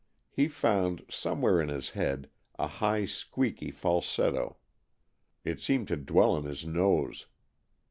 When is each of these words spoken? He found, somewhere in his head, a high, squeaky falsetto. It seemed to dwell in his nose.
He 0.31 0.47
found, 0.47 1.05
somewhere 1.09 1.61
in 1.61 1.69
his 1.69 1.91
head, 1.91 2.27
a 2.57 2.65
high, 2.65 3.05
squeaky 3.05 3.69
falsetto. 3.69 4.57
It 5.45 5.61
seemed 5.61 5.89
to 5.89 5.95
dwell 5.95 6.35
in 6.37 6.43
his 6.45 6.65
nose. 6.65 7.27